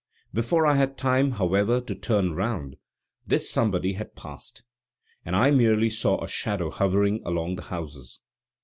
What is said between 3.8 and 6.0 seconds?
had passed, and I merely